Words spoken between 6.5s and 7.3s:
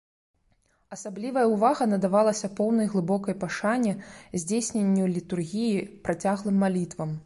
малітвам.